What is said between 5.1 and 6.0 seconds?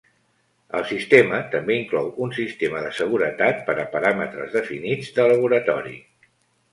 de laboratori.